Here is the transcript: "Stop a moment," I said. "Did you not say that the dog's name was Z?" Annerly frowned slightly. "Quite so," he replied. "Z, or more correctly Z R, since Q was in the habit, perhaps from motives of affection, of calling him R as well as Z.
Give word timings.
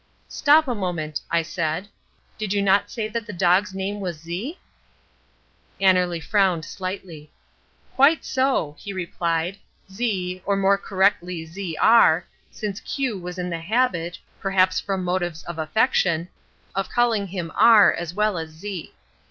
"Stop 0.29 0.67
a 0.67 0.73
moment," 0.73 1.21
I 1.29 1.43
said. 1.43 1.87
"Did 2.39 2.53
you 2.53 2.61
not 2.63 2.89
say 2.89 3.07
that 3.09 3.27
the 3.27 3.31
dog's 3.33 3.71
name 3.75 3.99
was 3.99 4.17
Z?" 4.17 4.57
Annerly 5.79 6.19
frowned 6.19 6.65
slightly. 6.65 7.29
"Quite 7.93 8.25
so," 8.25 8.75
he 8.79 8.93
replied. 8.93 9.59
"Z, 9.91 10.41
or 10.43 10.57
more 10.57 10.79
correctly 10.79 11.45
Z 11.45 11.77
R, 11.79 12.25
since 12.49 12.79
Q 12.79 13.19
was 13.19 13.37
in 13.37 13.51
the 13.51 13.59
habit, 13.59 14.17
perhaps 14.39 14.79
from 14.79 15.03
motives 15.03 15.43
of 15.43 15.59
affection, 15.59 16.29
of 16.73 16.89
calling 16.89 17.27
him 17.27 17.51
R 17.53 17.93
as 17.93 18.11
well 18.15 18.39
as 18.39 18.49
Z. 18.49 18.95